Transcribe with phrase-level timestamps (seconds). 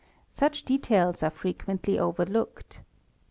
[0.31, 2.81] HAIR 195 details are frequently overlooked.